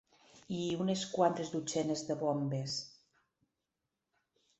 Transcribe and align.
...i 0.59 0.59
unes 0.85 1.03
quantes 1.17 1.51
dotzenes 1.55 2.01
de 2.07 2.15
bombes 2.21 2.79